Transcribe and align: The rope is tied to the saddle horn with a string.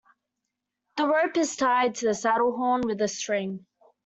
The 0.97 1.05
rope 1.05 1.37
is 1.37 1.55
tied 1.55 1.93
to 1.93 2.07
the 2.07 2.15
saddle 2.15 2.57
horn 2.57 2.81
with 2.81 2.99
a 3.03 3.07
string. 3.07 3.67